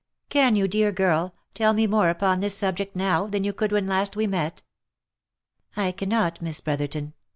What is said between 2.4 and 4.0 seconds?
subject now, than you could when